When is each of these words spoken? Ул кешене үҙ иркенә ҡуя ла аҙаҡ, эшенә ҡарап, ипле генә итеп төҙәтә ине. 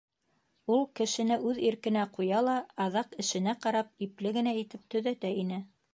Ул 0.75 0.79
кешене 0.99 1.37
үҙ 1.49 1.59
иркенә 1.67 2.07
ҡуя 2.17 2.41
ла 2.47 2.57
аҙаҡ, 2.87 3.13
эшенә 3.25 3.55
ҡарап, 3.67 3.93
ипле 4.07 4.33
генә 4.39 4.59
итеп 4.63 4.89
төҙәтә 4.97 5.33
ине. 5.45 5.65